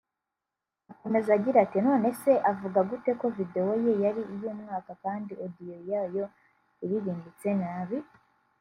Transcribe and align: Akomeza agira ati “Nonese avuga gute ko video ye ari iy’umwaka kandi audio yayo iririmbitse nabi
Akomeza 0.93 1.29
agira 1.37 1.57
ati 1.61 1.77
“Nonese 1.85 2.31
avuga 2.51 2.79
gute 2.89 3.11
ko 3.19 3.25
video 3.37 3.65
ye 3.85 3.93
ari 4.09 4.23
iy’umwaka 4.35 4.91
kandi 5.03 5.31
audio 5.43 5.75
yayo 5.91 6.25
iririmbitse 6.83 7.49
nabi 7.61 7.97